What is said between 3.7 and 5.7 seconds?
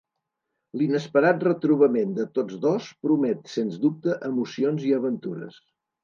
dubte, emocions i aventures.